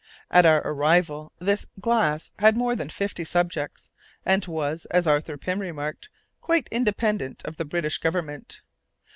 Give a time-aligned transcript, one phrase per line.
[0.31, 3.91] At our arrival this Glass had more than fifty subjects,
[4.25, 6.09] and was, as Arthur Pym remarked,
[6.41, 8.61] quite independent of the British Government.